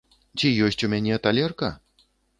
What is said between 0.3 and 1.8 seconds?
Ці ёсць у мяне талерка?